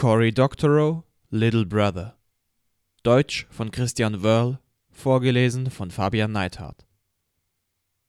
[0.00, 2.16] Cory Doctorow, Little Brother.
[3.02, 4.58] Deutsch von Christian Wörl,
[4.90, 6.86] vorgelesen von Fabian Neithardt.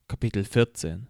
[0.07, 1.07] Kapitel 14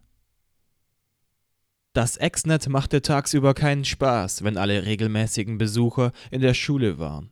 [1.93, 7.29] Das Exnet machte tagsüber keinen Spaß, wenn alle regelmäßigen Besucher in der Schule waren.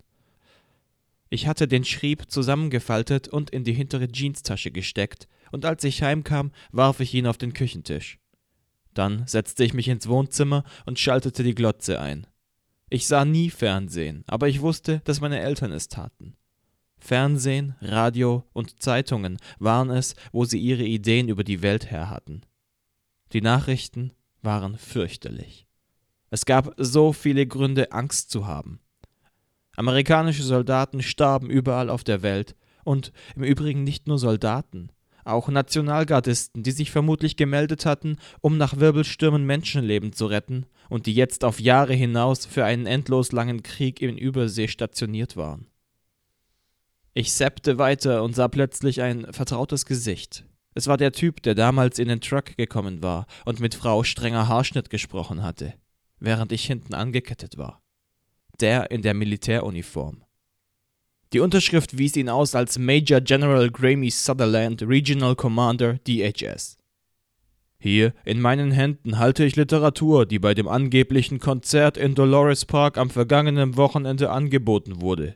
[1.31, 6.51] Ich hatte den Schrieb zusammengefaltet und in die hintere Jeanstasche gesteckt, und als ich heimkam,
[6.71, 8.19] warf ich ihn auf den Küchentisch.
[8.93, 12.27] Dann setzte ich mich ins Wohnzimmer und schaltete die Glotze ein.
[12.89, 16.35] Ich sah nie Fernsehen, aber ich wusste, dass meine Eltern es taten.
[16.97, 22.41] Fernsehen, Radio und Zeitungen waren es, wo sie ihre Ideen über die Welt her hatten.
[23.31, 25.67] Die Nachrichten waren fürchterlich.
[26.31, 28.79] Es gab so viele Gründe, Angst zu haben.
[29.75, 34.91] Amerikanische Soldaten starben überall auf der Welt, und im Übrigen nicht nur Soldaten,
[35.23, 41.13] auch Nationalgardisten, die sich vermutlich gemeldet hatten, um nach Wirbelstürmen Menschenleben zu retten und die
[41.13, 45.67] jetzt auf Jahre hinaus für einen endlos langen Krieg in Übersee stationiert waren.
[47.13, 50.45] Ich seppte weiter und sah plötzlich ein vertrautes Gesicht.
[50.75, 54.47] Es war der Typ, der damals in den Truck gekommen war und mit Frau strenger
[54.47, 55.73] Haarschnitt gesprochen hatte,
[56.19, 57.81] während ich hinten angekettet war.
[58.61, 60.23] Der in der Militäruniform.
[61.31, 66.77] Die Unterschrift wies ihn aus als Major General Grammy Sutherland, Regional Commander DHS.
[67.77, 72.97] Hier in meinen Händen halte ich Literatur, die bei dem angeblichen Konzert in Dolores Park
[72.97, 75.35] am vergangenen Wochenende angeboten wurde.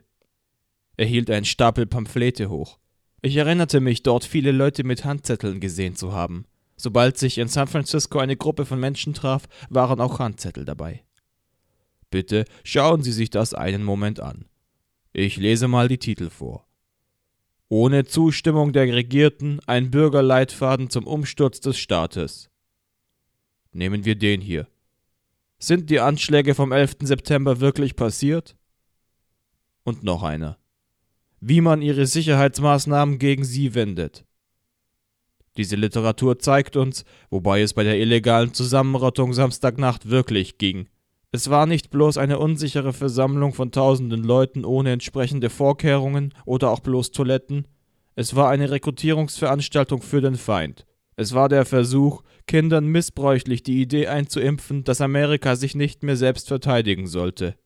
[0.96, 2.78] Er hielt einen Stapel Pamphlete hoch.
[3.22, 6.44] Ich erinnerte mich, dort viele Leute mit Handzetteln gesehen zu haben.
[6.76, 11.04] Sobald sich in San Francisco eine Gruppe von Menschen traf, waren auch Handzettel dabei.
[12.10, 14.44] Bitte schauen Sie sich das einen Moment an.
[15.14, 16.66] Ich lese mal die Titel vor.
[17.70, 22.50] Ohne Zustimmung der Regierten ein Bürgerleitfaden zum Umsturz des Staates.
[23.72, 24.68] Nehmen wir den hier.
[25.58, 26.96] Sind die Anschläge vom 11.
[27.00, 28.54] September wirklich passiert?
[29.84, 30.58] Und noch einer
[31.46, 34.24] wie man ihre Sicherheitsmaßnahmen gegen sie wendet.
[35.58, 40.88] Diese Literatur zeigt uns, wobei es bei der illegalen Zusammenrottung Samstagnacht wirklich ging.
[41.34, 46.78] Es war nicht bloß eine unsichere Versammlung von tausenden Leuten ohne entsprechende Vorkehrungen oder auch
[46.78, 47.66] bloß Toiletten,
[48.14, 50.86] es war eine Rekrutierungsveranstaltung für den Feind.
[51.16, 56.46] Es war der Versuch, Kindern missbräuchlich die Idee einzuimpfen, dass Amerika sich nicht mehr selbst
[56.46, 57.56] verteidigen sollte.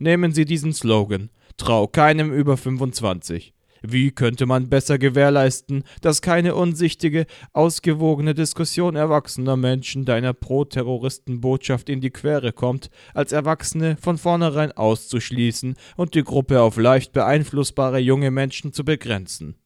[0.00, 3.54] Nehmen Sie diesen Slogan Trau keinem über 25.
[3.82, 12.00] Wie könnte man besser gewährleisten, dass keine unsichtige, ausgewogene Diskussion erwachsener Menschen deiner Pro-Terroristen-Botschaft in
[12.00, 18.30] die Quere kommt, als Erwachsene von vornherein auszuschließen und die Gruppe auf leicht beeinflussbare junge
[18.30, 19.56] Menschen zu begrenzen?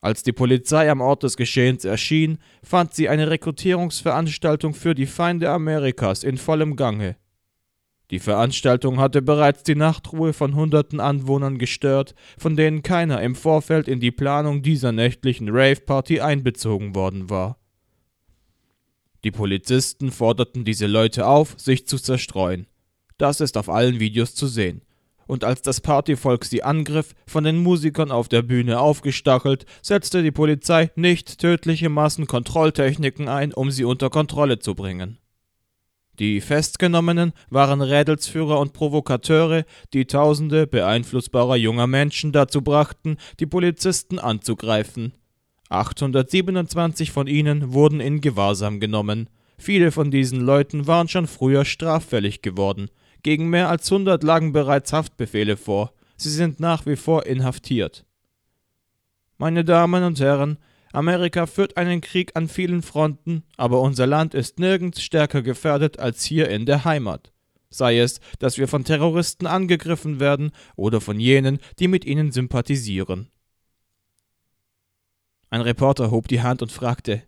[0.00, 5.50] Als die Polizei am Ort des Geschehens erschien, fand sie eine Rekrutierungsveranstaltung für die Feinde
[5.50, 7.16] Amerikas in vollem Gange.
[8.10, 13.88] Die Veranstaltung hatte bereits die Nachtruhe von hunderten Anwohnern gestört, von denen keiner im Vorfeld
[13.88, 17.58] in die Planung dieser nächtlichen Rave-Party einbezogen worden war.
[19.24, 22.68] Die Polizisten forderten diese Leute auf, sich zu zerstreuen.
[23.18, 24.82] Das ist auf allen Videos zu sehen.
[25.26, 30.30] Und als das Partyvolk sie angriff, von den Musikern auf der Bühne aufgestachelt, setzte die
[30.30, 35.18] Polizei nicht tödliche Massenkontrolltechniken ein, um sie unter Kontrolle zu bringen.
[36.18, 44.18] Die Festgenommenen waren Rädelsführer und Provokateure, die Tausende beeinflussbarer junger Menschen dazu brachten, die Polizisten
[44.18, 45.12] anzugreifen.
[45.68, 49.28] 827 von ihnen wurden in Gewahrsam genommen.
[49.58, 52.88] Viele von diesen Leuten waren schon früher straffällig geworden.
[53.22, 55.92] Gegen mehr als 100 lagen bereits Haftbefehle vor.
[56.16, 58.06] Sie sind nach wie vor inhaftiert.
[59.38, 60.58] Meine Damen und Herren,
[60.96, 66.24] Amerika führt einen Krieg an vielen Fronten, aber unser Land ist nirgends stärker gefährdet als
[66.24, 67.34] hier in der Heimat.
[67.68, 73.28] Sei es, dass wir von Terroristen angegriffen werden oder von jenen, die mit ihnen sympathisieren.
[75.50, 77.24] Ein Reporter hob die Hand und fragte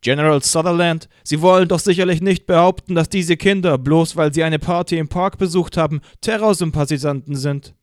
[0.00, 4.58] General Sutherland, Sie wollen doch sicherlich nicht behaupten, dass diese Kinder, bloß weil sie eine
[4.58, 7.76] Party im Park besucht haben, Terrorsympathisanten sind.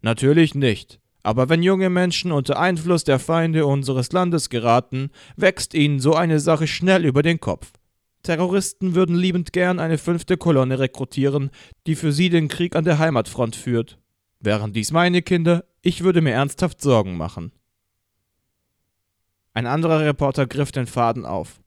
[0.00, 0.98] Natürlich nicht.
[1.22, 6.40] Aber wenn junge Menschen unter Einfluss der Feinde unseres Landes geraten, wächst ihnen so eine
[6.40, 7.72] Sache schnell über den Kopf.
[8.22, 11.50] Terroristen würden liebend gern eine fünfte Kolonne rekrutieren,
[11.86, 13.98] die für sie den Krieg an der Heimatfront führt.
[14.40, 17.52] Wären dies meine Kinder, ich würde mir ernsthaft Sorgen machen.
[19.54, 21.60] Ein anderer Reporter griff den Faden auf.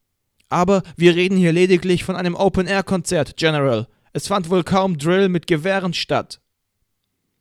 [0.50, 3.88] Aber wir reden hier lediglich von einem Open-Air-Konzert, General.
[4.14, 6.42] Es fand wohl kaum Drill mit Gewehren statt.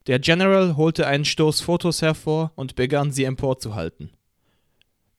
[0.06, 4.10] Der General holte einen Stoß Fotos hervor und begann sie emporzuhalten.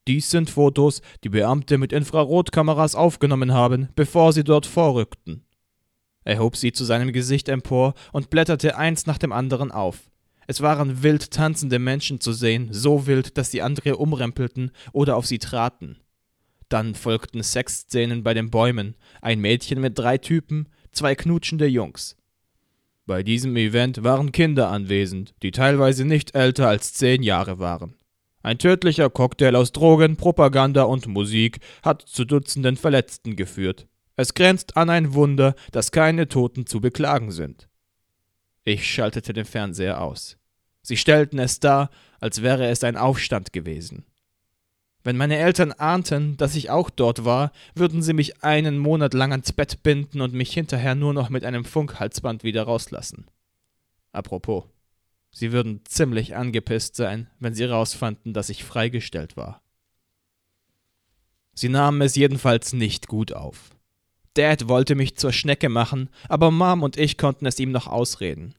[0.07, 5.45] Dies sind Fotos, die Beamte mit Infrarotkameras aufgenommen haben, bevor sie dort vorrückten.
[6.23, 10.09] Er hob sie zu seinem Gesicht empor und blätterte eins nach dem anderen auf.
[10.47, 15.27] Es waren wild tanzende Menschen zu sehen, so wild, dass sie andere umrempelten oder auf
[15.27, 15.97] sie traten.
[16.69, 22.17] Dann folgten Sexszenen bei den Bäumen, ein Mädchen mit drei Typen, zwei knutschende Jungs.
[23.05, 27.95] Bei diesem Event waren Kinder anwesend, die teilweise nicht älter als zehn Jahre waren.
[28.43, 33.87] Ein tödlicher Cocktail aus Drogen, Propaganda und Musik hat zu Dutzenden Verletzten geführt.
[34.15, 37.69] Es grenzt an ein Wunder, dass keine Toten zu beklagen sind.
[38.63, 40.37] Ich schaltete den Fernseher aus.
[40.83, 41.89] Sie stellten es dar,
[42.19, 44.05] als wäre es ein Aufstand gewesen.
[45.03, 49.31] Wenn meine Eltern ahnten, dass ich auch dort war, würden sie mich einen Monat lang
[49.31, 53.25] ans Bett binden und mich hinterher nur noch mit einem Funkhalsband wieder rauslassen.
[54.11, 54.65] Apropos,
[55.31, 59.61] sie würden ziemlich angepisst sein, wenn sie rausfanden, dass ich freigestellt war.
[61.53, 63.71] Sie nahmen es jedenfalls nicht gut auf.
[64.35, 68.55] Dad wollte mich zur Schnecke machen, aber Mom und ich konnten es ihm noch ausreden.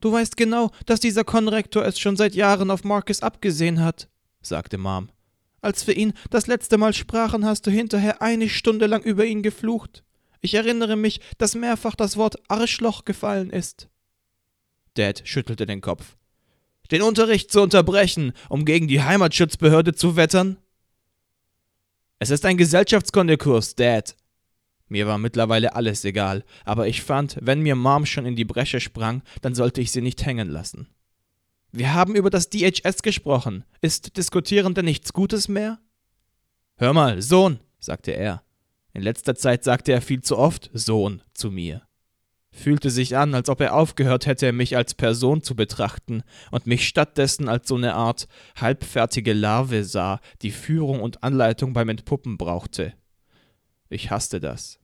[0.00, 4.08] Du weißt genau, dass dieser Konrektor es schon seit Jahren auf Marcus abgesehen hat,
[4.42, 5.10] sagte Mom.
[5.60, 9.42] Als wir ihn das letzte Mal sprachen, hast du hinterher eine Stunde lang über ihn
[9.42, 10.02] geflucht.
[10.40, 13.88] Ich erinnere mich, dass mehrfach das Wort Arschloch gefallen ist.
[14.94, 16.16] Dad schüttelte den Kopf.
[16.90, 20.58] Den Unterricht zu unterbrechen, um gegen die Heimatschutzbehörde zu wettern?
[22.18, 24.16] Es ist ein Gesellschaftskundekurs, Dad.
[24.88, 28.80] Mir war mittlerweile alles egal, aber ich fand, wenn mir Mom schon in die Bresche
[28.80, 30.88] sprang, dann sollte ich sie nicht hängen lassen.
[31.72, 33.64] Wir haben über das DHS gesprochen.
[33.80, 35.78] Ist Diskutieren denn nichts Gutes mehr?
[36.76, 38.42] Hör mal, Sohn, sagte er.
[38.92, 41.82] In letzter Zeit sagte er viel zu oft Sohn zu mir.
[42.50, 46.86] Fühlte sich an, als ob er aufgehört hätte, mich als Person zu betrachten und mich
[46.86, 48.28] stattdessen als so eine Art
[48.60, 52.92] halbfertige Larve sah, die Führung und Anleitung beim Entpuppen brauchte.
[53.88, 54.78] Ich hasste das.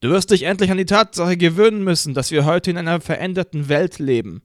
[0.00, 3.70] Du wirst dich endlich an die Tatsache gewöhnen müssen, dass wir heute in einer veränderten
[3.70, 4.42] Welt leben.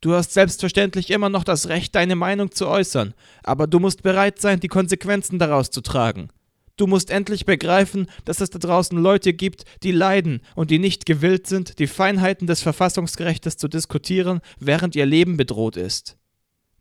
[0.00, 4.40] Du hast selbstverständlich immer noch das Recht, deine Meinung zu äußern, aber du musst bereit
[4.40, 6.28] sein, die Konsequenzen daraus zu tragen.
[6.76, 11.06] Du musst endlich begreifen, dass es da draußen Leute gibt, die leiden und die nicht
[11.06, 16.18] gewillt sind, die Feinheiten des Verfassungsgerechtes zu diskutieren, während ihr Leben bedroht ist.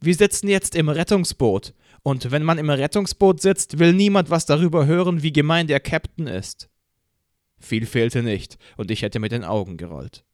[0.02, 1.74] Wir sitzen jetzt im Rettungsboot,
[2.04, 6.28] und wenn man im Rettungsboot sitzt, will niemand was darüber hören, wie gemein der Captain
[6.28, 6.70] ist.
[7.58, 10.26] Viel fehlte nicht, und ich hätte mit den Augen gerollt.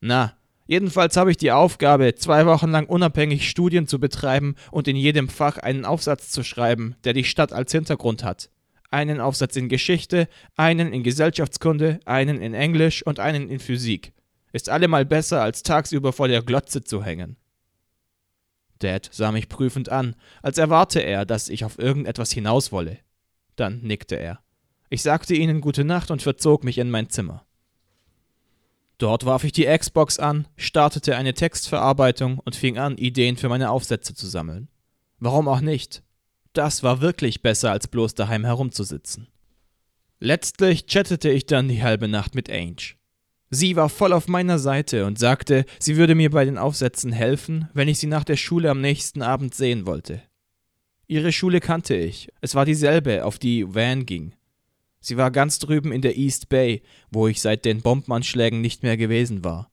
[0.00, 0.37] Na,
[0.68, 5.30] Jedenfalls habe ich die Aufgabe, zwei Wochen lang unabhängig Studien zu betreiben und in jedem
[5.30, 8.50] Fach einen Aufsatz zu schreiben, der die Stadt als Hintergrund hat.
[8.90, 14.12] Einen Aufsatz in Geschichte, einen in Gesellschaftskunde, einen in Englisch und einen in Physik.
[14.52, 17.38] Ist allemal besser, als tagsüber vor der Glotze zu hängen.
[18.78, 22.98] Dad sah mich prüfend an, als erwarte er, dass ich auf irgendetwas hinaus wolle.
[23.56, 24.40] Dann nickte er.
[24.90, 27.47] Ich sagte ihnen gute Nacht und verzog mich in mein Zimmer.
[28.98, 33.70] Dort warf ich die Xbox an, startete eine Textverarbeitung und fing an, Ideen für meine
[33.70, 34.68] Aufsätze zu sammeln.
[35.20, 36.02] Warum auch nicht?
[36.52, 39.28] Das war wirklich besser, als bloß daheim herumzusitzen.
[40.18, 42.96] Letztlich chattete ich dann die halbe Nacht mit Ange.
[43.50, 47.68] Sie war voll auf meiner Seite und sagte, sie würde mir bei den Aufsätzen helfen,
[47.72, 50.22] wenn ich sie nach der Schule am nächsten Abend sehen wollte.
[51.06, 54.34] Ihre Schule kannte ich, es war dieselbe, auf die Van ging.
[55.00, 58.96] Sie war ganz drüben in der East Bay, wo ich seit den Bombenanschlägen nicht mehr
[58.96, 59.70] gewesen war.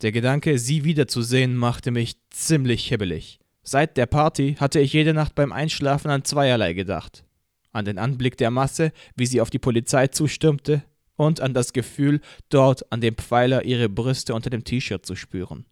[0.00, 3.40] Der Gedanke, sie wiederzusehen, machte mich ziemlich hibbelig.
[3.62, 7.24] Seit der Party hatte ich jede Nacht beim Einschlafen an zweierlei gedacht.
[7.72, 10.84] An den Anblick der Masse, wie sie auf die Polizei zustürmte,
[11.16, 15.66] und an das Gefühl, dort an dem Pfeiler ihre Brüste unter dem T-Shirt zu spüren.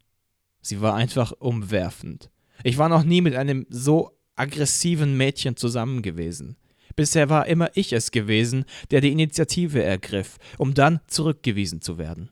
[0.60, 2.30] Sie war einfach umwerfend.
[2.64, 6.56] Ich war noch nie mit einem so aggressiven Mädchen zusammen gewesen.
[6.96, 12.30] Bisher war immer ich es gewesen, der die Initiative ergriff, um dann zurückgewiesen zu werden.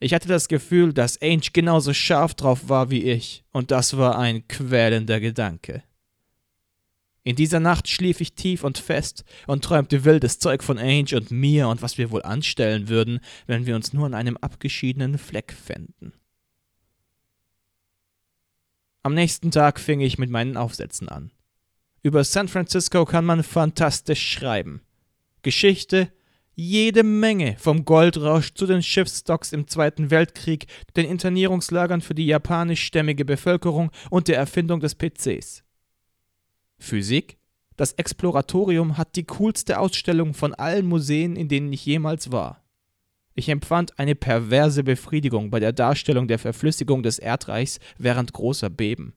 [0.00, 4.18] Ich hatte das Gefühl, dass Ainge genauso scharf drauf war wie ich, und das war
[4.18, 5.82] ein quälender Gedanke.
[7.22, 11.30] In dieser Nacht schlief ich tief und fest und träumte wildes Zeug von Ainge und
[11.30, 15.52] mir und was wir wohl anstellen würden, wenn wir uns nur an einem abgeschiedenen Fleck
[15.52, 16.12] fänden.
[19.02, 21.30] Am nächsten Tag fing ich mit meinen Aufsätzen an.
[22.06, 24.80] Über San Francisco kann man fantastisch schreiben.
[25.42, 26.12] Geschichte,
[26.54, 33.24] jede Menge, vom Goldrausch zu den Schiffsstocks im Zweiten Weltkrieg, den Internierungslagern für die japanischstämmige
[33.24, 35.64] Bevölkerung und der Erfindung des PCs.
[36.78, 37.38] Physik?
[37.76, 42.62] Das Exploratorium hat die coolste Ausstellung von allen Museen, in denen ich jemals war.
[43.34, 49.16] Ich empfand eine perverse Befriedigung bei der Darstellung der Verflüssigung des Erdreichs während großer Beben.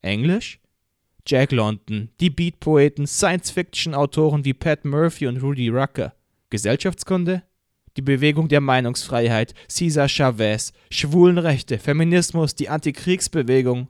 [0.00, 0.60] Englisch?
[1.30, 6.14] Jack London, die Beatpoeten, Science-Fiction-Autoren wie Pat Murphy und Rudy Rucker.
[6.48, 7.42] Gesellschaftskunde?
[7.98, 13.88] Die Bewegung der Meinungsfreiheit, Cesar Chavez, Schwulenrechte, Feminismus, die Antikriegsbewegung.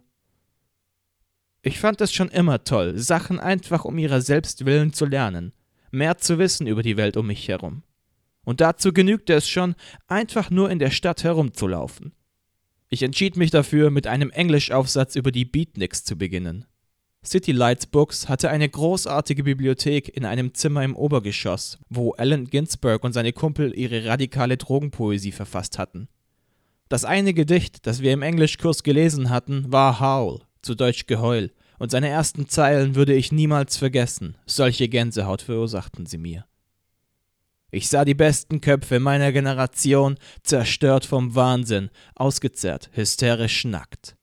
[1.62, 5.52] Ich fand es schon immer toll, Sachen einfach um ihrer selbst willen zu lernen,
[5.92, 7.84] mehr zu wissen über die Welt um mich herum.
[8.44, 9.76] Und dazu genügte es schon,
[10.08, 12.14] einfach nur in der Stadt herumzulaufen.
[12.88, 16.64] Ich entschied mich dafür, mit einem Englischaufsatz über die Beatniks zu beginnen.
[17.28, 23.04] City Lights Books hatte eine großartige Bibliothek in einem Zimmer im Obergeschoss, wo Allen Ginsberg
[23.04, 26.08] und seine Kumpel ihre radikale Drogenpoesie verfasst hatten.
[26.88, 31.90] Das eine Gedicht, das wir im Englischkurs gelesen hatten, war Howl, zu Deutsch Geheul, und
[31.90, 36.46] seine ersten Zeilen würde ich niemals vergessen, solche Gänsehaut verursachten sie mir.
[37.70, 44.17] Ich sah die besten Köpfe meiner Generation zerstört vom Wahnsinn, ausgezerrt, hysterisch nackt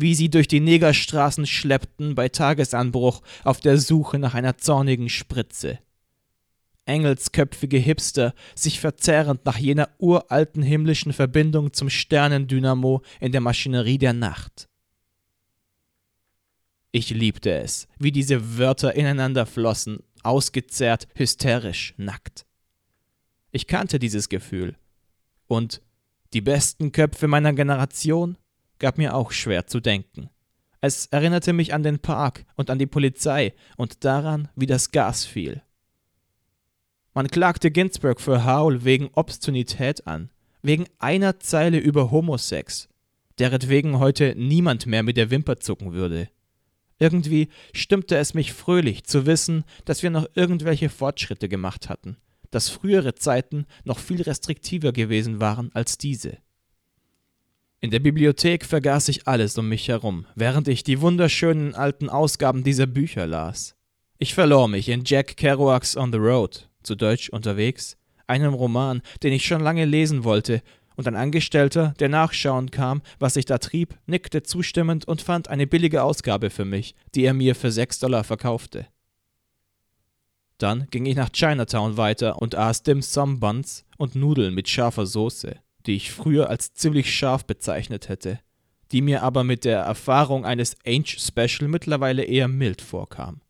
[0.00, 5.78] wie sie durch die Negerstraßen schleppten bei Tagesanbruch auf der Suche nach einer zornigen Spritze.
[6.86, 14.12] Engelsköpfige Hipster, sich verzehrend nach jener uralten himmlischen Verbindung zum Sternendynamo in der Maschinerie der
[14.12, 14.68] Nacht.
[16.92, 22.44] Ich liebte es, wie diese Wörter ineinander flossen, ausgezehrt, hysterisch, nackt.
[23.52, 24.76] Ich kannte dieses Gefühl.
[25.46, 25.82] Und
[26.32, 28.36] die besten Köpfe meiner Generation
[28.80, 30.30] gab mir auch schwer zu denken.
[30.80, 35.24] Es erinnerte mich an den Park und an die Polizei und daran, wie das Gas
[35.24, 35.62] fiel.
[37.12, 40.30] Man klagte Ginsburg für Howl wegen Obszönität an,
[40.62, 42.88] wegen einer Zeile über Homosex,
[43.38, 46.28] deretwegen heute niemand mehr mit der Wimper zucken würde.
[46.98, 52.16] Irgendwie stimmte es mich fröhlich zu wissen, dass wir noch irgendwelche Fortschritte gemacht hatten,
[52.50, 56.38] dass frühere Zeiten noch viel restriktiver gewesen waren als diese.
[57.82, 62.62] In der Bibliothek vergaß ich alles um mich herum, während ich die wunderschönen alten Ausgaben
[62.62, 63.74] dieser Bücher las.
[64.18, 67.96] Ich verlor mich in Jack Kerouacs On the Road, zu Deutsch unterwegs,
[68.26, 70.62] einem Roman, den ich schon lange lesen wollte,
[70.96, 75.66] und ein Angestellter, der nachschauen kam, was ich da trieb, nickte zustimmend und fand eine
[75.66, 78.88] billige Ausgabe für mich, die er mir für sechs Dollar verkaufte.
[80.58, 85.06] Dann ging ich nach Chinatown weiter und aß Dim Sum Buns und Nudeln mit scharfer
[85.06, 85.56] Soße
[85.90, 88.38] die ich früher als ziemlich scharf bezeichnet hätte,
[88.92, 93.40] die mir aber mit der Erfahrung eines Ange Special mittlerweile eher mild vorkam.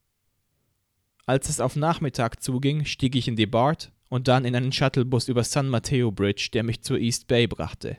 [1.27, 5.29] Als es auf Nachmittag zuging, stieg ich in die BART und dann in einen Shuttlebus
[5.29, 7.99] über San Mateo Bridge, der mich zur East Bay brachte.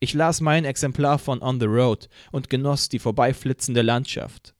[0.00, 4.54] Ich las mein Exemplar von On the Road und genoss die vorbeiflitzende Landschaft.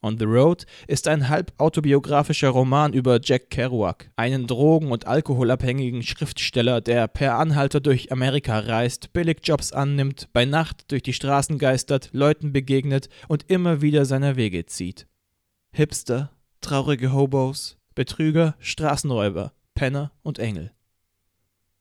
[0.00, 6.02] On the Road ist ein halb autobiografischer Roman über Jack Kerouac, einen drogen- und alkoholabhängigen
[6.02, 12.10] Schriftsteller, der per Anhalter durch Amerika reist, Billigjobs annimmt, bei Nacht durch die Straßen geistert,
[12.12, 15.06] Leuten begegnet und immer wieder seiner Wege zieht.
[15.72, 20.72] Hipster, traurige Hobos, Betrüger, Straßenräuber, Penner und Engel.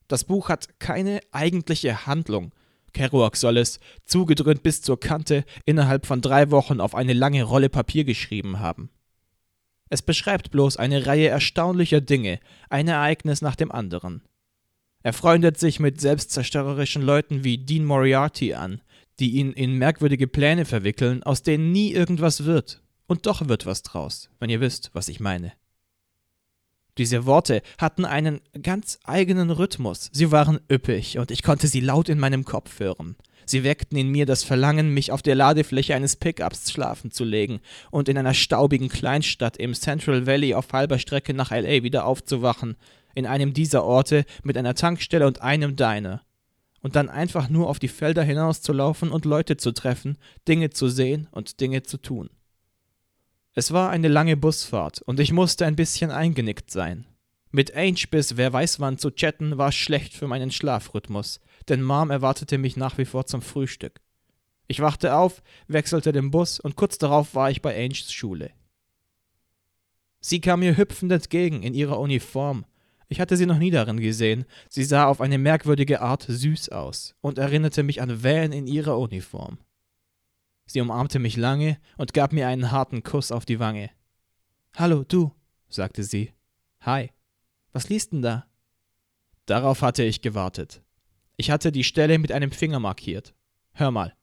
[0.07, 2.51] Das Buch hat keine eigentliche Handlung,
[2.93, 7.69] Kerouac soll es, zugedröhnt bis zur Kante, innerhalb von drei Wochen auf eine lange Rolle
[7.69, 8.89] Papier geschrieben haben.
[9.89, 12.39] Es beschreibt bloß eine Reihe erstaunlicher Dinge,
[12.69, 14.21] ein Ereignis nach dem anderen.
[15.03, 18.81] Er freundet sich mit selbstzerstörerischen Leuten wie Dean Moriarty an,
[19.19, 22.81] die ihn in merkwürdige Pläne verwickeln, aus denen nie irgendwas wird.
[23.07, 25.53] Und doch wird was draus, wenn ihr wisst, was ich meine.
[26.97, 30.09] Diese Worte hatten einen ganz eigenen Rhythmus.
[30.11, 33.15] Sie waren üppig und ich konnte sie laut in meinem Kopf hören.
[33.45, 37.61] Sie weckten in mir das Verlangen, mich auf der Ladefläche eines Pickups schlafen zu legen
[37.91, 42.75] und in einer staubigen Kleinstadt im Central Valley auf halber Strecke nach LA wieder aufzuwachen,
[43.15, 46.23] in einem dieser Orte mit einer Tankstelle und einem Diner.
[46.81, 51.27] Und dann einfach nur auf die Felder hinauszulaufen und Leute zu treffen, Dinge zu sehen
[51.31, 52.29] und Dinge zu tun.
[53.59, 57.07] Es war eine lange Busfahrt und ich musste ein bisschen eingenickt sein.
[57.49, 62.11] Mit Ange bis wer weiß wann zu chatten war schlecht für meinen Schlafrhythmus, denn Mom
[62.11, 63.99] erwartete mich nach wie vor zum Frühstück.
[64.67, 68.51] Ich wachte auf, wechselte den Bus und kurz darauf war ich bei Anges Schule.
[70.19, 72.63] Sie kam mir hüpfend entgegen in ihrer Uniform.
[73.07, 74.45] Ich hatte sie noch nie darin gesehen.
[74.69, 78.99] Sie sah auf eine merkwürdige Art süß aus und erinnerte mich an Van in ihrer
[78.99, 79.57] Uniform.
[80.67, 83.89] Sie umarmte mich lange und gab mir einen harten Kuss auf die Wange.
[84.75, 85.31] Hallo, du,
[85.69, 86.33] sagte sie.
[86.81, 87.09] Hi.
[87.71, 88.45] Was liest denn da?
[89.45, 90.83] Darauf hatte ich gewartet.
[91.37, 93.33] Ich hatte die Stelle mit einem Finger markiert.
[93.73, 94.13] Hör mal.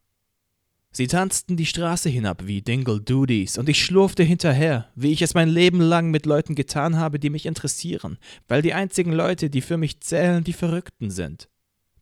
[0.92, 5.34] Sie tanzten die Straße hinab wie Dingle Doodies und ich schlurfte hinterher, wie ich es
[5.34, 9.60] mein Leben lang mit Leuten getan habe, die mich interessieren, weil die einzigen Leute, die
[9.60, 11.48] für mich zählen, die Verrückten sind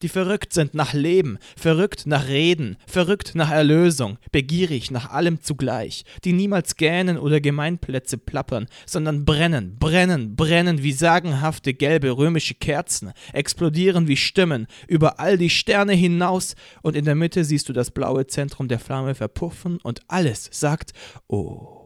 [0.03, 6.05] die verrückt sind nach Leben, verrückt nach Reden, verrückt nach Erlösung, begierig nach allem zugleich,
[6.25, 13.13] die niemals gähnen oder Gemeinplätze plappern, sondern brennen, brennen, brennen wie sagenhafte gelbe römische Kerzen,
[13.33, 17.91] explodieren wie Stimmen, über all die Sterne hinaus, und in der Mitte siehst du das
[17.93, 20.93] blaue Zentrum der Flamme verpuffen, und alles sagt
[21.29, 21.79] Oh.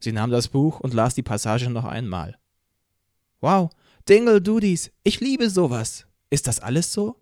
[0.00, 2.36] Sie nahm das Buch und las die Passage noch einmal.
[3.40, 3.70] Wow,
[4.06, 6.06] Dingle Doodies, ich liebe sowas.
[6.28, 7.16] Ist das alles so?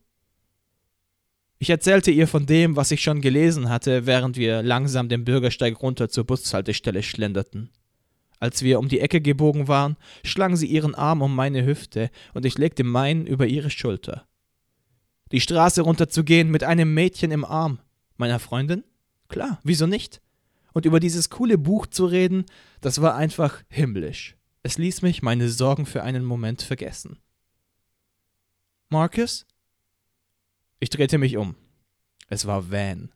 [1.60, 5.80] Ich erzählte ihr von dem, was ich schon gelesen hatte, während wir langsam den Bürgersteig
[5.80, 7.70] runter zur Bushaltestelle schlenderten.
[8.40, 12.44] Als wir um die Ecke gebogen waren, schlang sie ihren Arm um meine Hüfte und
[12.44, 14.26] ich legte meinen über ihre Schulter.
[15.30, 17.78] Die Straße runterzugehen mit einem Mädchen im Arm.
[18.16, 18.82] Meiner Freundin?
[19.28, 20.20] Klar, wieso nicht?
[20.72, 22.44] Und über dieses coole Buch zu reden,
[22.80, 24.36] das war einfach himmlisch.
[24.62, 27.18] Es ließ mich meine Sorgen für einen Moment vergessen.
[28.88, 29.46] Marcus?
[30.78, 31.56] Ich drehte mich um.
[32.28, 33.12] Es war Van.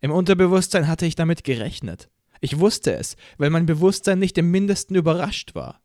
[0.00, 2.10] Im Unterbewusstsein hatte ich damit gerechnet.
[2.40, 5.80] Ich wusste es, weil mein Bewusstsein nicht im mindesten überrascht war.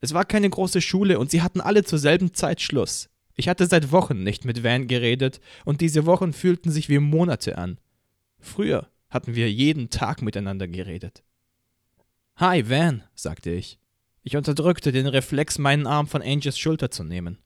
[0.00, 3.10] Es war keine große Schule und sie hatten alle zur selben Zeit Schluss.
[3.34, 7.58] Ich hatte seit Wochen nicht mit Van geredet und diese Wochen fühlten sich wie Monate
[7.58, 7.78] an.
[8.40, 11.22] Früher hatten wir jeden Tag miteinander geredet.
[12.40, 13.80] Hi, Van, sagte ich.
[14.22, 17.38] Ich unterdrückte den Reflex, meinen Arm von Angels Schulter zu nehmen.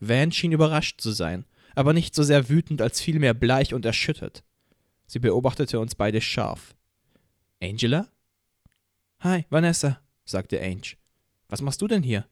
[0.00, 1.44] Van schien überrascht zu sein,
[1.76, 4.42] aber nicht so sehr wütend als vielmehr bleich und erschüttert.
[5.06, 6.74] Sie beobachtete uns beide scharf.
[7.62, 8.08] Angela?
[9.20, 10.96] Hi, Vanessa, sagte Ange.
[11.48, 12.26] Was machst du denn hier?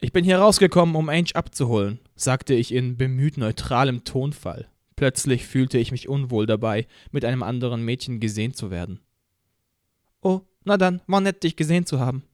[0.00, 4.70] Ich bin hier rausgekommen, um Ange abzuholen, sagte ich in bemüht neutralem Tonfall.
[4.96, 9.00] Plötzlich fühlte ich mich unwohl dabei, mit einem anderen Mädchen gesehen zu werden.
[10.22, 12.24] Oh, na dann, war nett, dich gesehen zu haben.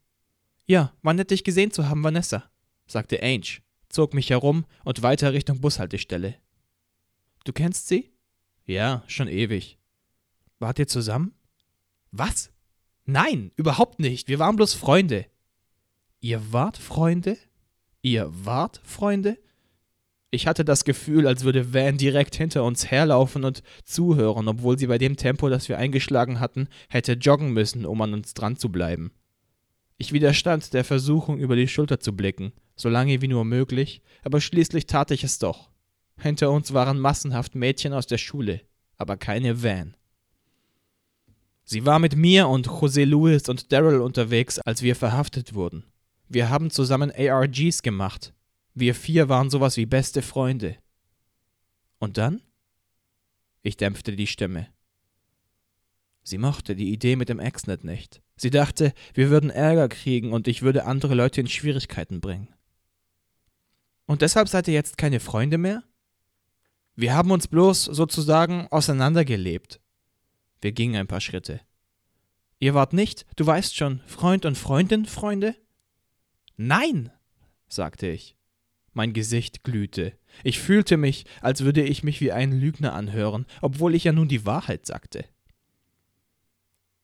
[0.67, 2.45] Ja, war nett, dich gesehen zu haben, Vanessa,
[2.87, 6.37] sagte Ange, zog mich herum und weiter Richtung Bushaltestelle.
[7.45, 8.13] Du kennst sie?
[8.67, 9.79] Ja, schon ewig.
[10.59, 11.35] Wart ihr zusammen?
[12.13, 12.53] Was?
[13.05, 14.29] Nein, überhaupt nicht.
[14.29, 15.27] Wir waren bloß Freunde.
[16.21, 17.37] Ihr wart Freunde?
[18.03, 19.39] Ihr wart Freunde?
[20.32, 24.86] Ich hatte das Gefühl, als würde Van direkt hinter uns herlaufen und zuhören, obwohl sie
[24.86, 28.71] bei dem Tempo, das wir eingeschlagen hatten, hätte joggen müssen, um an uns dran zu
[28.71, 29.10] bleiben.
[29.99, 34.40] Ich widerstand der Versuchung, über die Schulter zu blicken, so lange wie nur möglich, aber
[34.40, 35.69] schließlich tat ich es doch.
[36.16, 38.60] Hinter uns waren massenhaft Mädchen aus der Schule,
[38.99, 39.97] aber keine Van.
[41.64, 45.84] Sie war mit mir und José Luis und Daryl unterwegs, als wir verhaftet wurden.
[46.28, 48.32] Wir haben zusammen ARGs gemacht,
[48.75, 50.76] wir vier waren sowas wie beste Freunde.
[51.99, 52.43] Und dann?
[53.63, 54.69] Ich dämpfte die Stimme.
[56.23, 58.23] Sie mochte die Idee mit dem Exnet nicht.
[58.37, 62.49] Sie dachte, wir würden Ärger kriegen und ich würde andere Leute in Schwierigkeiten bringen.
[64.06, 65.83] Und deshalb seid ihr jetzt keine Freunde mehr?
[66.97, 69.80] Wir haben uns bloß sozusagen auseinandergelebt.
[70.61, 71.61] Wir gingen ein paar Schritte.
[72.59, 75.54] Ihr wart nicht, du weißt schon, Freund und Freundin, Freunde?
[76.56, 77.11] Nein,
[77.69, 78.37] sagte ich.
[78.93, 80.13] Mein Gesicht glühte.
[80.43, 84.29] Ich fühlte mich, als würde ich mich wie ein Lügner anhören, obwohl ich ja nun
[84.29, 85.25] die Wahrheit sagte.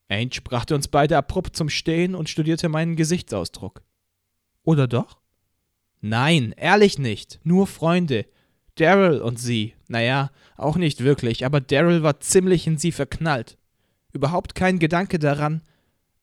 [0.08, 3.82] Ange brachte uns beide abrupt zum Stehen und studierte meinen Gesichtsausdruck.
[4.62, 5.18] Oder doch?
[6.00, 8.26] Nein, ehrlich nicht, nur Freunde.
[8.76, 13.56] Daryl und sie, naja, auch nicht wirklich, aber Daryl war ziemlich in sie verknallt.
[14.12, 15.62] Überhaupt kein Gedanke daran.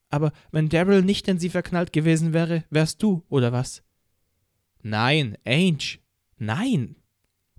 [0.10, 3.82] Aber wenn Daryl nicht in sie verknallt gewesen wäre, wärst du, oder was?
[4.84, 6.00] Nein, Ange,
[6.38, 6.98] nein.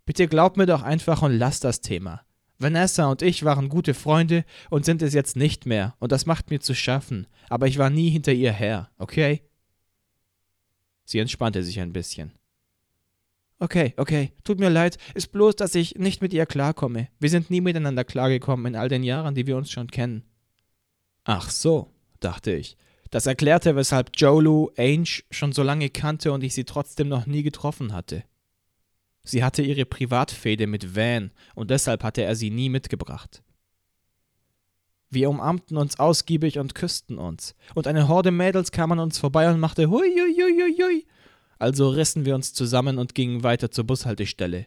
[0.05, 2.21] Bitte glaub mir doch einfach und lass das Thema.
[2.59, 6.51] Vanessa und ich waren gute Freunde und sind es jetzt nicht mehr, und das macht
[6.51, 9.43] mir zu schaffen, aber ich war nie hinter ihr her, okay?
[11.05, 12.33] Sie entspannte sich ein bisschen.
[13.59, 17.09] Okay, okay, tut mir leid, ist bloß, dass ich nicht mit ihr klarkomme.
[17.19, 20.25] Wir sind nie miteinander klargekommen in all den Jahren, die wir uns schon kennen.
[21.25, 22.77] Ach so, dachte ich.
[23.15, 27.45] Das erklärte, weshalb Jolu Ainge schon so lange kannte und ich sie trotzdem noch nie
[27.45, 28.25] getroffen hatte.
[29.23, 33.45] Sie hatte ihre Privatfehde mit Van und deshalb hatte er sie nie mitgebracht.
[35.11, 39.49] Wir umarmten uns ausgiebig und küssten uns, und eine Horde Mädels kam an uns vorbei
[39.49, 41.07] und machte hui, hui, hui, hui.
[41.61, 44.67] Also rissen wir uns zusammen und gingen weiter zur Bushaltestelle.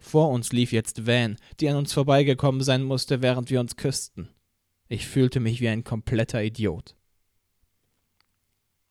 [0.00, 4.30] Vor uns lief jetzt Van, die an uns vorbeigekommen sein musste, während wir uns küssten.
[4.88, 6.96] Ich fühlte mich wie ein kompletter Idiot.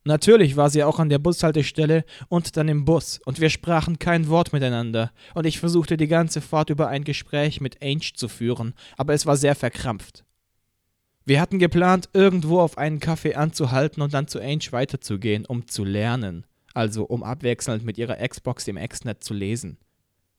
[0.06, 4.28] Natürlich war sie auch an der Bushaltestelle und dann im Bus, und wir sprachen kein
[4.28, 8.74] Wort miteinander, und ich versuchte die ganze Fahrt über ein Gespräch mit Ange zu führen,
[8.98, 10.26] aber es war sehr verkrampft.
[11.26, 15.86] Wir hatten geplant, irgendwo auf einen Kaffee anzuhalten und dann zu Ange weiterzugehen, um zu
[15.86, 16.46] lernen.
[16.74, 19.78] also um abwechselnd mit ihrer Xbox im Exnet zu lesen.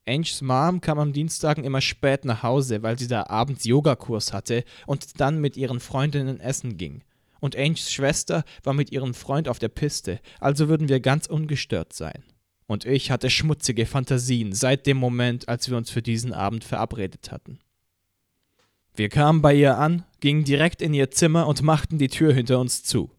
[0.07, 4.65] Anges Mom kam am Dienstagen immer spät nach Hause, weil sie da abends Yogakurs hatte
[4.87, 7.03] und dann mit ihren Freundinnen essen ging.
[7.45, 11.93] Und Anges Schwester war mit ihrem Freund auf der Piste, also würden wir ganz ungestört
[11.93, 12.25] sein.
[12.67, 17.31] Und ich hatte schmutzige Fantasien seit dem Moment, als wir uns für diesen Abend verabredet
[17.31, 17.59] hatten.
[18.95, 22.61] Wir kamen bei ihr an, gingen direkt in ihr Zimmer und machten die Tür hinter
[22.61, 23.11] uns zu.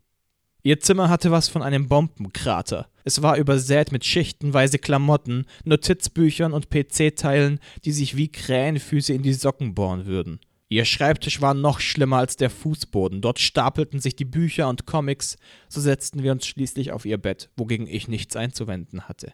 [0.63, 2.89] Ihr Zimmer hatte was von einem Bombenkrater.
[3.03, 9.33] Es war übersät mit schichtenweise Klamotten, Notizbüchern und PC-Teilen, die sich wie Krähenfüße in die
[9.33, 10.39] Socken bohren würden.
[10.75, 13.21] Ihr Schreibtisch war noch schlimmer als der Fußboden.
[13.21, 15.37] Dort stapelten sich die Bücher und Comics.
[15.69, 19.31] So setzten wir uns schließlich auf ihr Bett, wogegen ich nichts einzuwenden hatte.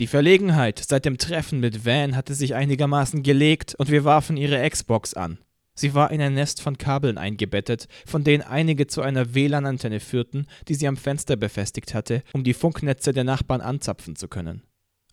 [0.00, 4.66] Die Verlegenheit seit dem Treffen mit Van hatte sich einigermaßen gelegt und wir warfen ihre
[4.66, 5.36] Xbox an.
[5.74, 10.46] Sie war in ein Nest von Kabeln eingebettet, von denen einige zu einer WLAN-Antenne führten,
[10.68, 14.62] die sie am Fenster befestigt hatte, um die Funknetze der Nachbarn anzapfen zu können.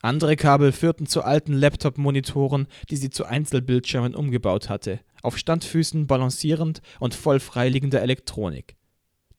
[0.06, 6.84] Andere Kabel führten zu alten Laptop-Monitoren, die sie zu Einzelbildschirmen umgebaut hatte, auf Standfüßen balancierend
[7.00, 8.76] und voll freiliegender Elektronik.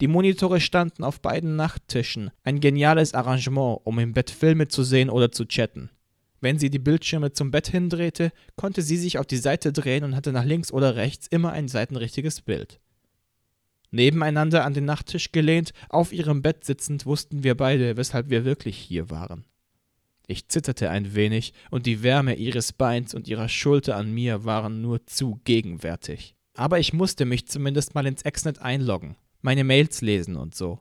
[0.00, 5.08] Die Monitore standen auf beiden Nachttischen, ein geniales Arrangement, um im Bett Filme zu sehen
[5.08, 5.90] oder zu chatten.
[6.40, 10.16] Wenn sie die Bildschirme zum Bett hindrehte, konnte sie sich auf die Seite drehen und
[10.16, 12.80] hatte nach links oder rechts immer ein seitenrichtiges Bild.
[13.92, 18.76] Nebeneinander an den Nachttisch gelehnt, auf ihrem Bett sitzend, wussten wir beide, weshalb wir wirklich
[18.76, 19.44] hier waren.
[20.26, 24.80] Ich zitterte ein wenig, und die Wärme ihres Beins und ihrer Schulter an mir waren
[24.82, 26.34] nur zu gegenwärtig.
[26.54, 30.80] Aber ich musste mich zumindest mal ins Exnet einloggen, meine Mails lesen und so.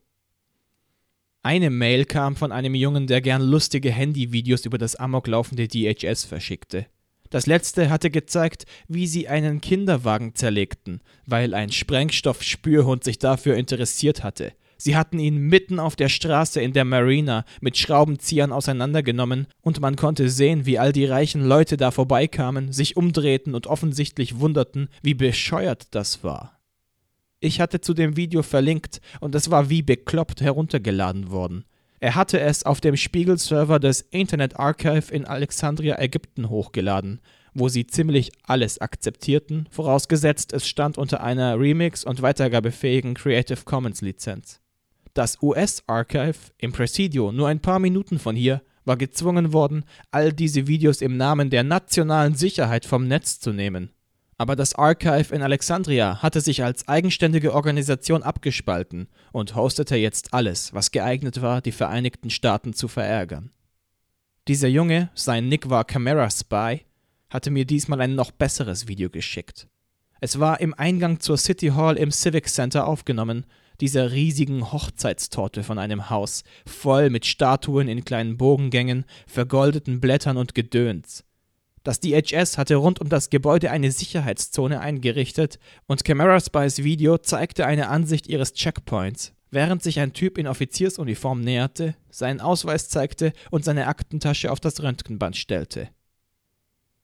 [1.43, 6.87] Eine Mail kam von einem Jungen, der gern lustige Handyvideos über das amoklaufende DHS verschickte.
[7.29, 14.23] Das letzte hatte gezeigt, wie sie einen Kinderwagen zerlegten, weil ein Sprengstoffspürhund sich dafür interessiert
[14.23, 14.53] hatte.
[14.77, 19.95] Sie hatten ihn mitten auf der Straße in der Marina mit Schraubenziehern auseinandergenommen, und man
[19.95, 25.13] konnte sehen, wie all die reichen Leute da vorbeikamen, sich umdrehten und offensichtlich wunderten, wie
[25.13, 26.59] bescheuert das war.
[27.39, 31.65] Ich hatte zu dem Video verlinkt und es war wie bekloppt heruntergeladen worden.
[31.99, 37.21] Er hatte es auf dem Spiegel-Server des Internet Archive in Alexandria, Ägypten hochgeladen,
[37.53, 44.01] wo sie ziemlich alles akzeptierten, vorausgesetzt es stand unter einer Remix- und weitergabefähigen Creative Commons
[44.01, 44.61] Lizenz.
[45.15, 50.67] Das US-Archive im Presidio, nur ein paar Minuten von hier, war gezwungen worden, all diese
[50.67, 53.91] Videos im Namen der nationalen Sicherheit vom Netz zu nehmen.
[54.37, 60.73] Aber das Archive in Alexandria hatte sich als eigenständige Organisation abgespalten und hostete jetzt alles,
[60.73, 63.51] was geeignet war, die Vereinigten Staaten zu verärgern.
[64.49, 66.81] Dieser Junge, sein Nick war Camera Spy,
[67.29, 69.69] hatte mir diesmal ein noch besseres Video geschickt.
[70.19, 73.45] Es war im Eingang zur City Hall im Civic Center aufgenommen,
[73.81, 80.55] dieser riesigen Hochzeitstorte von einem Haus, voll mit Statuen in kleinen Bogengängen, vergoldeten Blättern und
[80.55, 81.23] Gedöns.
[81.85, 87.67] Das DHS hatte rund um das Gebäude eine Sicherheitszone eingerichtet und Camera Spies Video zeigte
[87.67, 93.63] eine Ansicht ihres Checkpoints, während sich ein Typ in Offiziersuniform näherte, seinen Ausweis zeigte und
[93.63, 95.89] seine Aktentasche auf das Röntgenband stellte.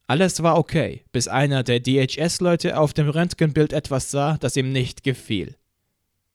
[0.08, 5.04] Alles war okay, bis einer der DHS-Leute auf dem Röntgenbild etwas sah, das ihm nicht
[5.04, 5.56] gefiel.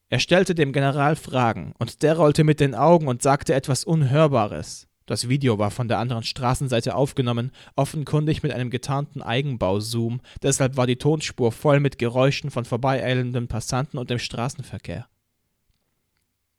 [0.08, 4.86] Er stellte dem General Fragen, und der rollte mit den Augen und sagte etwas Unhörbares.
[5.04, 10.86] Das Video war von der anderen Straßenseite aufgenommen, offenkundig mit einem getarnten Eigenbauzoom, deshalb war
[10.86, 15.08] die Tonspur voll mit Geräuschen von vorbeieilenden Passanten und dem Straßenverkehr.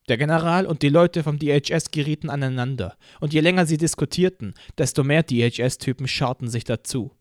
[0.10, 5.06] Der General und die Leute vom DHS gerieten aneinander, und je länger sie diskutierten, desto
[5.06, 7.12] mehr DHS-Typen schauten sich dazu.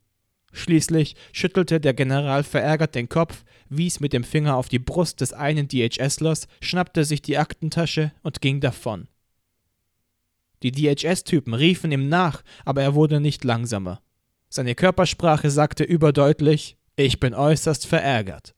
[0.56, 5.34] Schließlich schüttelte der General verärgert den Kopf, wies mit dem Finger auf die Brust des
[5.34, 9.06] einen DHSlers, schnappte sich die Aktentasche und ging davon.
[10.62, 14.00] Die DHS-Typen riefen ihm nach, aber er wurde nicht langsamer.
[14.48, 18.54] Seine Körpersprache sagte überdeutlich, ich bin äußerst verärgert.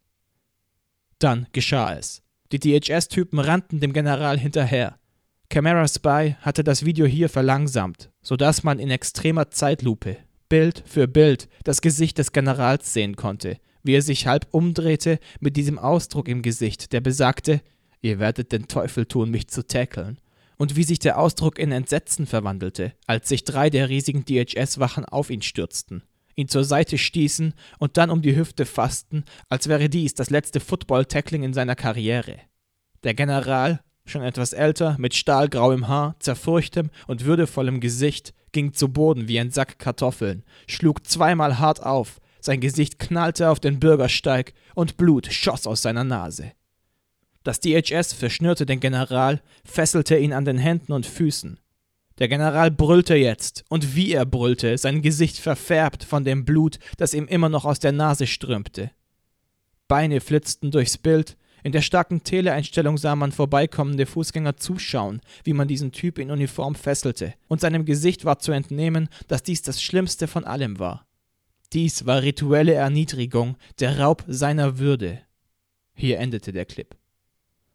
[1.19, 2.23] Dann geschah es.
[2.53, 5.01] Die DHS-Typen rannten dem General hinterher.
[5.49, 11.49] Camera Spy hatte das Video hier verlangsamt, sodass man in extremer Zeitlupe, Bild für Bild,
[11.65, 16.43] das Gesicht des Generals sehen konnte, wie er sich halb umdrehte mit diesem Ausdruck im
[16.43, 17.61] Gesicht, der besagte,
[18.01, 20.21] ihr werdet den Teufel tun, mich zu tackeln,
[20.57, 25.31] und wie sich der Ausdruck in Entsetzen verwandelte, als sich drei der riesigen DHS-Wachen auf
[25.31, 26.03] ihn stürzten,
[26.35, 30.61] ihn zur Seite stießen und dann um die Hüfte fassten, als wäre dies das letzte
[30.61, 32.37] Football-Tackling in seiner Karriere.
[33.05, 39.29] Der General, schon etwas älter, mit stahlgrauem Haar, zerfurchtem und würdevollem Gesicht, ging zu Boden
[39.29, 44.97] wie ein Sack Kartoffeln, schlug zweimal hart auf, sein Gesicht knallte auf den Bürgersteig und
[44.97, 46.53] Blut schoss aus seiner Nase.
[47.43, 51.59] Das DHS verschnürte den General, fesselte ihn an den Händen und Füßen.
[52.19, 57.15] Der General brüllte jetzt, und wie er brüllte, sein Gesicht verfärbt von dem Blut, das
[57.15, 58.91] ihm immer noch aus der Nase strömte.
[59.87, 65.69] Beine flitzten durchs Bild, in der starken Teleeinstellung sah man vorbeikommende Fußgänger zuschauen, wie man
[65.69, 70.27] diesen Typ in Uniform fesselte, und seinem Gesicht war zu entnehmen, dass dies das Schlimmste
[70.29, 71.07] von allem war.
[71.73, 75.21] Dies war rituelle Erniedrigung, der Raub seiner Würde.
[75.95, 76.97] Hier endete der Clip.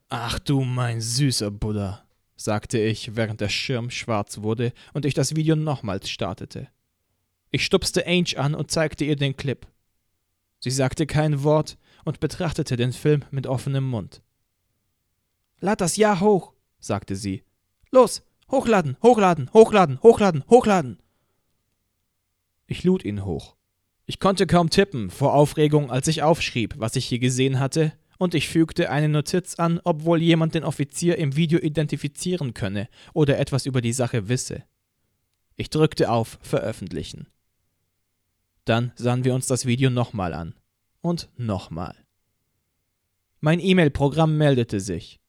[0.09, 2.03] Ach du mein süßer Buddha,
[2.35, 6.69] sagte ich, während der Schirm schwarz wurde und ich das Video nochmals startete.
[7.51, 9.67] Ich stupste Ange an und zeigte ihr den Clip.
[10.59, 14.21] Sie sagte kein Wort und betrachtete den Film mit offenem Mund.
[15.59, 17.43] Lad das Ja hoch, sagte sie.
[17.91, 20.99] Los, hochladen, hochladen, hochladen, hochladen, hochladen.
[22.67, 23.55] Ich lud ihn hoch.
[24.05, 28.35] Ich konnte kaum tippen vor Aufregung, als ich aufschrieb, was ich hier gesehen hatte, und
[28.35, 33.37] ich fügte eine Notiz an, ob wohl jemand den Offizier im Video identifizieren könne oder
[33.39, 34.63] etwas über die Sache wisse.
[35.55, 37.27] Ich drückte auf Veröffentlichen.
[38.65, 40.55] Dann sahen wir uns das Video nochmal an.
[41.03, 41.95] Und nochmal.
[43.41, 45.19] Mein E-Mail-Programm meldete sich.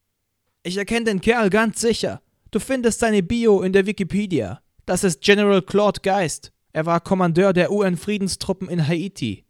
[0.62, 2.22] Ich erkenne den Kerl ganz sicher.
[2.52, 4.62] Du findest seine Bio in der Wikipedia.
[4.86, 6.52] Das ist General Claude Geist.
[6.72, 9.44] Er war Kommandeur der UN-Friedenstruppen in Haiti.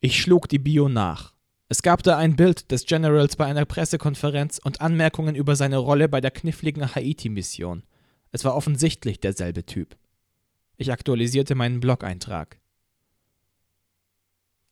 [0.00, 1.34] Ich schlug die Bio nach.
[1.68, 6.08] Es gab da ein Bild des Generals bei einer Pressekonferenz und Anmerkungen über seine Rolle
[6.08, 7.84] bei der kniffligen Haiti-Mission.
[8.32, 9.96] Es war offensichtlich derselbe Typ.
[10.78, 12.58] Ich aktualisierte meinen Blog-Eintrag.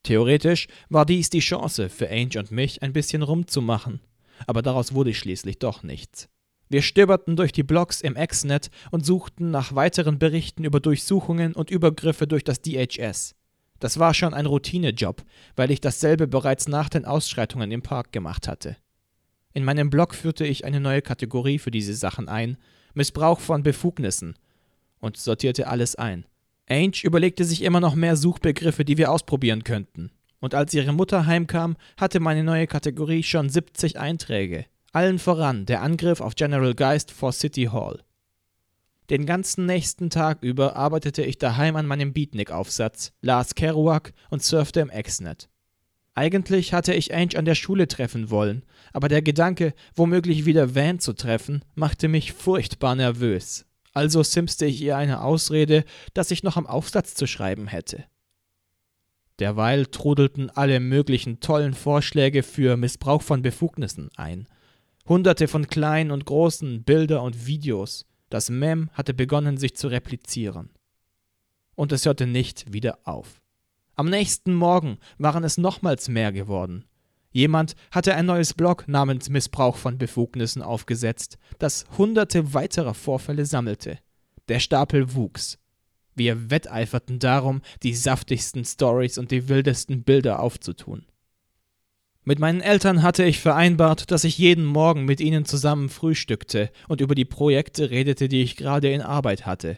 [0.07, 3.99] Theoretisch war dies die Chance für Ange und mich, ein bisschen rumzumachen,
[4.47, 6.29] aber daraus wurde schließlich doch nichts.
[6.69, 11.73] Wir stöberten durch die Blogs im Exnet und suchten nach weiteren Berichten über Durchsuchungen und
[11.73, 13.35] Übergriffe durch das DHS.
[13.81, 15.25] Das war schon ein Routinejob,
[15.57, 18.77] weil ich dasselbe bereits nach den Ausschreitungen im Park gemacht hatte.
[19.55, 22.59] In meinem Blog führte ich eine neue Kategorie für diese Sachen ein,
[22.95, 24.37] Missbrauch von Befugnissen,
[25.01, 26.27] und sortierte alles ein.
[26.68, 30.11] Ange überlegte sich immer noch mehr Suchbegriffe, die wir ausprobieren könnten.
[30.40, 34.66] Und als ihre Mutter heimkam, hatte meine neue Kategorie schon 70 Einträge.
[34.92, 38.02] Allen voran der Angriff auf General Geist vor City Hall.
[39.11, 44.81] Den ganzen nächsten Tag über arbeitete ich daheim an meinem Beatnik-Aufsatz, las Kerouac und surfte
[44.81, 45.48] im Exnet.
[46.14, 50.98] Eigentlich hatte ich Ange an der Schule treffen wollen, aber der Gedanke, womöglich wieder Van
[50.98, 53.65] zu treffen, machte mich furchtbar nervös.
[53.96, 55.82] Also simste ich ihr eine Ausrede,
[56.12, 58.04] dass ich noch am Aufsatz zu schreiben hätte.
[59.38, 64.48] Derweil trudelten alle möglichen tollen Vorschläge für Missbrauch von Befugnissen ein.
[65.09, 70.68] Hunderte von kleinen und großen Bilder und Videos, das Mem hatte begonnen, sich zu replizieren.
[71.74, 73.40] Und es hörte nicht wieder auf.
[73.94, 76.85] Am nächsten Morgen waren es nochmals mehr geworden.
[77.37, 83.99] Jemand hatte ein neues Blog namens Missbrauch von Befugnissen aufgesetzt, das hunderte weiterer Vorfälle sammelte.
[84.49, 85.59] Der Stapel wuchs.
[86.14, 91.05] Wir wetteiferten darum, die saftigsten Stories und die wildesten Bilder aufzutun.
[92.25, 97.03] Mit meinen Eltern hatte ich vereinbart, dass ich jeden Morgen mit ihnen zusammen frühstückte und
[97.03, 99.77] über die Projekte redete, die ich gerade in Arbeit hatte.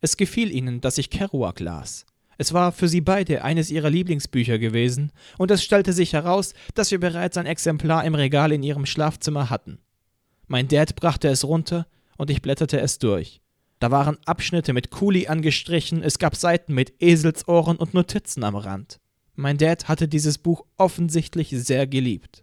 [0.00, 2.06] Es gefiel ihnen, dass ich Kerouac las.
[2.38, 6.90] Es war für sie beide eines ihrer Lieblingsbücher gewesen, und es stellte sich heraus, dass
[6.90, 9.78] wir bereits ein Exemplar im Regal in ihrem Schlafzimmer hatten.
[10.46, 11.86] Mein Dad brachte es runter,
[12.18, 13.40] und ich blätterte es durch.
[13.78, 19.00] Da waren Abschnitte mit Kuli angestrichen, es gab Seiten mit Eselsohren und Notizen am Rand.
[19.34, 22.42] Mein Dad hatte dieses Buch offensichtlich sehr geliebt.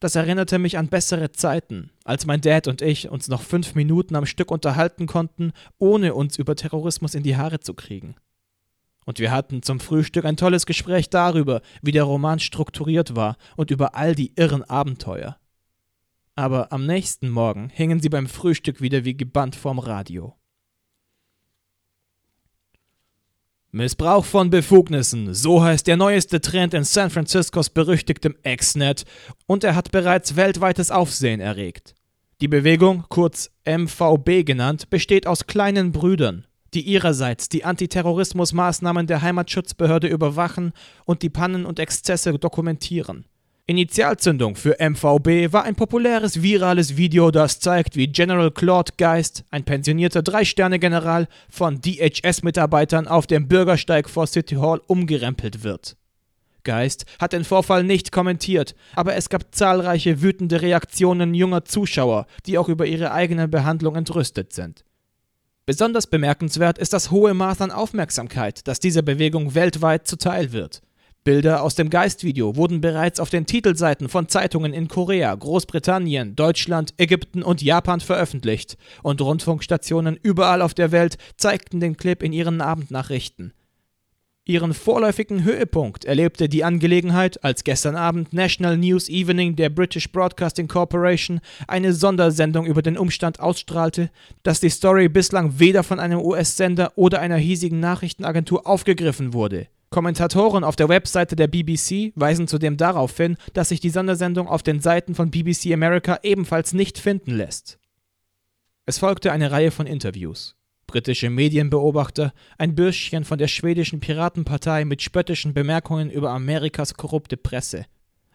[0.00, 4.16] Das erinnerte mich an bessere Zeiten, als mein Dad und ich uns noch fünf Minuten
[4.16, 8.16] am Stück unterhalten konnten, ohne uns über Terrorismus in die Haare zu kriegen.
[9.04, 13.70] Und wir hatten zum Frühstück ein tolles Gespräch darüber, wie der Roman strukturiert war und
[13.70, 15.38] über all die irren Abenteuer.
[16.34, 20.36] Aber am nächsten Morgen hingen sie beim Frühstück wieder wie gebannt vorm Radio.
[23.74, 29.04] Missbrauch von Befugnissen, so heißt der neueste Trend in San Franciscos berüchtigtem Exnet
[29.46, 31.94] und er hat bereits weltweites Aufsehen erregt.
[32.42, 40.08] Die Bewegung, kurz MVB genannt, besteht aus kleinen Brüdern, die ihrerseits die Antiterrorismusmaßnahmen der Heimatschutzbehörde
[40.08, 40.72] überwachen
[41.04, 43.26] und die Pannen und Exzesse dokumentieren.
[43.66, 49.64] Initialzündung für MVB war ein populäres virales Video, das zeigt, wie General Claude Geist, ein
[49.64, 55.96] pensionierter Drei-Sterne-General, von DHS-Mitarbeitern auf dem Bürgersteig vor City Hall umgerempelt wird.
[56.64, 62.58] Geist hat den Vorfall nicht kommentiert, aber es gab zahlreiche wütende Reaktionen junger Zuschauer, die
[62.58, 64.84] auch über ihre eigene Behandlung entrüstet sind.
[65.64, 70.82] Besonders bemerkenswert ist das hohe Maß an Aufmerksamkeit, das dieser Bewegung weltweit zuteil wird.
[71.22, 76.94] Bilder aus dem Geistvideo wurden bereits auf den Titelseiten von Zeitungen in Korea, Großbritannien, Deutschland,
[76.96, 82.60] Ägypten und Japan veröffentlicht, und Rundfunkstationen überall auf der Welt zeigten den Clip in ihren
[82.60, 83.52] Abendnachrichten.
[84.44, 90.66] Ihren vorläufigen Höhepunkt erlebte die Angelegenheit, als gestern Abend National News Evening der British Broadcasting
[90.66, 94.10] Corporation eine Sondersendung über den Umstand ausstrahlte,
[94.42, 99.68] dass die Story bislang weder von einem US-Sender oder einer hiesigen Nachrichtenagentur aufgegriffen wurde.
[99.90, 104.64] Kommentatoren auf der Webseite der BBC weisen zudem darauf hin, dass sich die Sondersendung auf
[104.64, 107.78] den Seiten von BBC America ebenfalls nicht finden lässt.
[108.86, 110.56] Es folgte eine Reihe von Interviews.
[110.92, 117.86] Britische Medienbeobachter, ein Bürschchen von der schwedischen Piratenpartei mit spöttischen Bemerkungen über Amerikas korrupte Presse,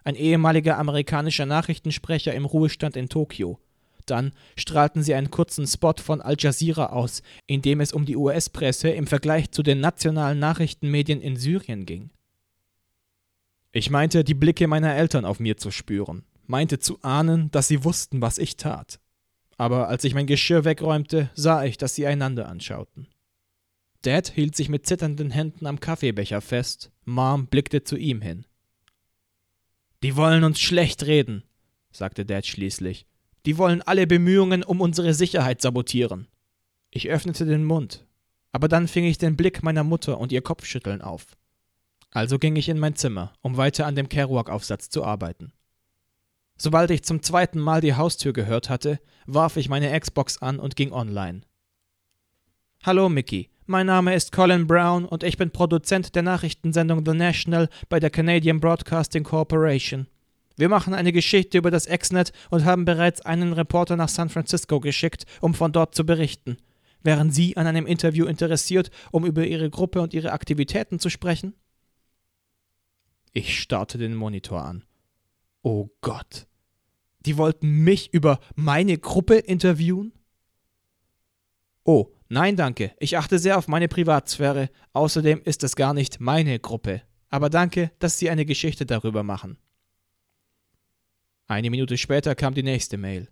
[0.03, 3.59] ein ehemaliger amerikanischer Nachrichtensprecher im Ruhestand in Tokio,
[4.07, 8.17] dann strahlten sie einen kurzen Spot von Al Jazeera aus, in dem es um die
[8.17, 12.09] US-Presse im Vergleich zu den nationalen Nachrichtenmedien in Syrien ging.
[13.71, 17.83] Ich meinte, die Blicke meiner Eltern auf mir zu spüren, meinte zu ahnen, dass sie
[17.83, 18.99] wussten, was ich tat.
[19.57, 23.07] Aber als ich mein Geschirr wegräumte, sah ich, dass sie einander anschauten.
[24.03, 28.45] Dad hielt sich mit zitternden Händen am Kaffeebecher fest, Mom blickte zu ihm hin.
[30.03, 31.43] Die wollen uns schlecht reden,
[31.91, 33.07] sagte Dad schließlich
[33.47, 36.27] die wollen alle Bemühungen um unsere Sicherheit sabotieren.
[36.91, 38.05] Ich öffnete den Mund,
[38.51, 41.25] aber dann fing ich den Blick meiner Mutter und ihr Kopfschütteln auf.
[42.11, 45.53] Also ging ich in mein Zimmer, um weiter an dem Kerouac-Aufsatz zu arbeiten.
[46.57, 50.75] Sobald ich zum zweiten Mal die Haustür gehört hatte, warf ich meine Xbox an und
[50.75, 51.41] ging online.
[52.83, 57.69] Hallo Mickey, mein Name ist Colin Brown und ich bin Produzent der Nachrichtensendung The National
[57.89, 60.07] bei der Canadian Broadcasting Corporation.
[60.55, 64.79] Wir machen eine Geschichte über das Exnet und haben bereits einen Reporter nach San Francisco
[64.79, 66.57] geschickt, um von dort zu berichten.
[67.03, 71.53] Wären Sie an einem Interview interessiert, um über Ihre Gruppe und Ihre Aktivitäten zu sprechen?
[73.33, 74.83] Ich starrte den Monitor an.
[75.61, 76.46] Oh Gott.
[77.27, 80.13] Die wollten mich über meine Gruppe interviewen?
[81.83, 82.93] Oh, nein, danke.
[82.99, 84.69] Ich achte sehr auf meine Privatsphäre.
[84.93, 87.01] Außerdem ist es gar nicht meine Gruppe.
[87.27, 89.57] Aber danke, dass Sie eine Geschichte darüber machen.
[91.47, 93.27] Eine Minute später kam die nächste Mail.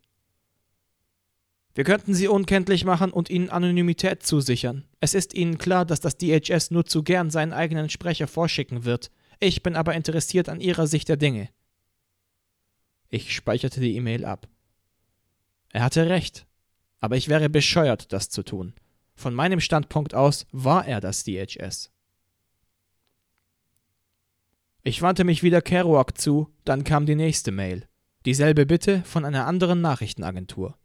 [1.74, 4.84] Wir könnten Sie unkenntlich machen und Ihnen Anonymität zusichern.
[5.00, 9.10] Es ist Ihnen klar, dass das DHS nur zu gern seinen eigenen Sprecher vorschicken wird.
[9.40, 11.48] Ich bin aber interessiert an Ihrer Sicht der Dinge.
[13.10, 14.48] Ich speicherte die E-Mail ab.
[15.72, 16.46] Er hatte recht,
[17.00, 18.74] aber ich wäre bescheuert, das zu tun.
[19.15, 21.91] Von meinem Standpunkt aus war er das DHS.
[24.84, 27.88] Ich wandte mich wieder Kerouac zu, dann kam die nächste Mail.
[28.26, 30.78] Dieselbe Bitte von einer anderen Nachrichtenagentur.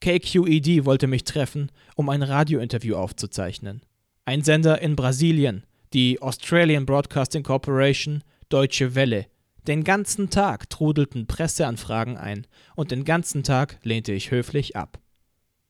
[0.00, 3.82] KQED wollte mich treffen, um ein Radiointerview aufzuzeichnen.
[4.24, 9.26] Ein Sender in Brasilien, die Australian Broadcasting Corporation, Deutsche Welle.
[9.66, 12.46] Den ganzen Tag trudelten Presseanfragen ein
[12.76, 14.98] und den ganzen Tag lehnte ich höflich ab.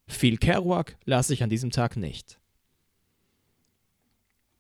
[0.07, 2.41] Viel Kerouac las ich an diesem Tag nicht.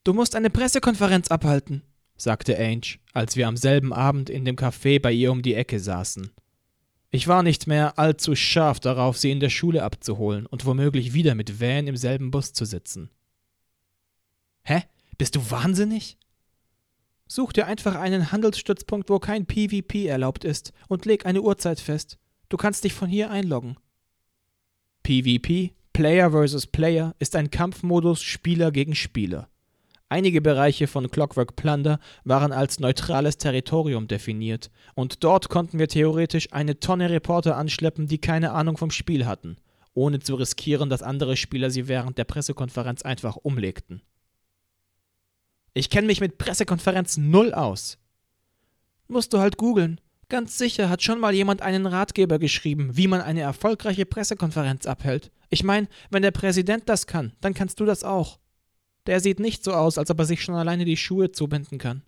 [0.05, 1.83] Du musst eine Pressekonferenz abhalten,
[2.17, 5.81] sagte Ange, als wir am selben Abend in dem Café bei ihr um die Ecke
[5.81, 6.31] saßen.
[7.11, 11.35] Ich war nicht mehr allzu scharf darauf, sie in der Schule abzuholen und womöglich wieder
[11.35, 13.11] mit Van im selben Bus zu sitzen.
[14.63, 14.83] Hä?
[15.17, 16.19] Bist du wahnsinnig?
[17.27, 22.19] Such dir einfach einen Handelsstützpunkt, wo kein PvP erlaubt ist, und leg eine Uhrzeit fest.
[22.49, 23.77] Du kannst dich von hier einloggen.
[25.03, 26.67] PvP, Player vs.
[26.67, 29.49] Player, ist ein Kampfmodus Spieler gegen Spieler.
[30.09, 36.53] Einige Bereiche von Clockwork Plunder waren als neutrales Territorium definiert, und dort konnten wir theoretisch
[36.53, 39.57] eine Tonne Reporter anschleppen, die keine Ahnung vom Spiel hatten,
[39.95, 44.03] ohne zu riskieren, dass andere Spieler sie während der Pressekonferenz einfach umlegten.
[45.75, 47.99] Ich kenne mich mit Pressekonferenzen null aus.
[49.09, 50.01] Musst du halt googeln.
[50.29, 55.31] Ganz sicher hat schon mal jemand einen Ratgeber geschrieben, wie man eine erfolgreiche Pressekonferenz abhält.
[55.51, 58.39] Ich meine, wenn der Präsident das kann, dann kannst du das auch.
[59.07, 62.03] Der sieht nicht so aus, als ob er sich schon alleine die Schuhe zubinden kann.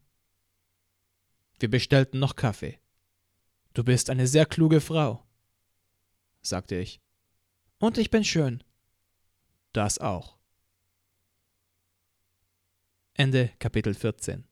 [1.59, 2.79] Wir bestellten noch Kaffee.
[3.75, 5.23] Du bist eine sehr kluge Frau,
[6.41, 7.01] sagte ich.
[7.79, 8.65] Und ich bin schön.
[9.73, 10.36] Das auch.
[13.19, 14.47] Ende Kapitel 14